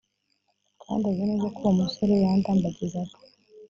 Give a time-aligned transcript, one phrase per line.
[0.83, 3.15] kandi azi neza ko uwo musore yandambagizaga